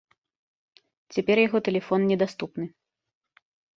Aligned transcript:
Цяпер 1.17 1.37
яго 1.45 1.57
тэлефон 1.67 1.99
недаступны. 2.13 2.65